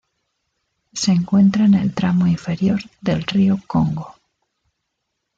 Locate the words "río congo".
3.21-4.15